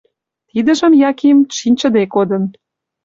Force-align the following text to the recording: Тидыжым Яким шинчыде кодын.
Тидыжым 0.49 0.93
Яким 1.09 1.37
шинчыде 1.57 2.03
кодын. 2.13 2.43